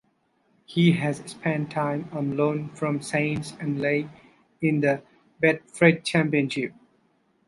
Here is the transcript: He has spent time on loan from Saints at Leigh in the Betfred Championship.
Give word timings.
He 0.65 0.93
has 0.93 1.17
spent 1.29 1.69
time 1.69 2.09
on 2.11 2.35
loan 2.35 2.69
from 2.69 3.03
Saints 3.03 3.53
at 3.61 3.67
Leigh 3.69 4.09
in 4.59 4.81
the 4.81 5.03
Betfred 5.43 6.03
Championship. 6.03 6.73